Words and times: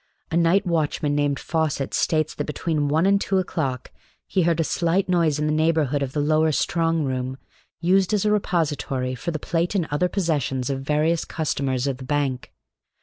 A 0.31 0.35
night 0.35 0.65
watchman 0.65 1.13
named 1.13 1.39
Fawcett 1.39 1.93
states 1.93 2.33
that 2.33 2.45
between 2.45 2.87
one 2.87 3.05
and 3.05 3.21
two 3.21 3.37
o'clock 3.37 3.91
he 4.25 4.41
heard 4.41 4.59
a 4.59 4.63
slight 4.63 5.07
noise 5.07 5.37
in 5.37 5.45
the 5.45 5.51
neighborhood 5.53 6.01
of 6.01 6.13
the 6.13 6.19
lower 6.19 6.51
strong 6.51 7.03
room, 7.03 7.37
used 7.81 8.11
as 8.11 8.25
a 8.25 8.31
repository 8.31 9.13
for 9.13 9.29
the 9.29 9.37
plate 9.37 9.75
and 9.75 9.87
other 9.91 10.09
possessions 10.09 10.71
of 10.71 10.81
various 10.81 11.23
customers 11.23 11.85
of 11.85 11.97
the 11.97 12.03
bank. 12.05 12.51